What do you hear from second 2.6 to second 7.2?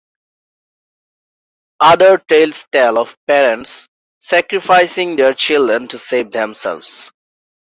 tell of parents sacrificing their children to save themselves.